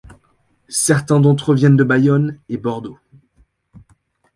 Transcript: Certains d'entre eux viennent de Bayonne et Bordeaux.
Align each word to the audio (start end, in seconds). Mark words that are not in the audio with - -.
Certains 0.67 1.19
d'entre 1.19 1.51
eux 1.51 1.55
viennent 1.55 1.75
de 1.77 1.83
Bayonne 1.83 2.39
et 2.49 2.57
Bordeaux. 2.57 2.97